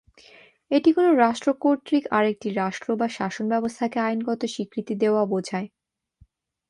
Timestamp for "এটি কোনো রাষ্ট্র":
0.71-1.49